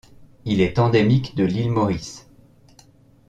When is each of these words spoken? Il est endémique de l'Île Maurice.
Il 0.45 0.61
est 0.61 0.79
endémique 0.79 1.35
de 1.35 1.43
l'Île 1.43 1.69
Maurice. 1.69 2.27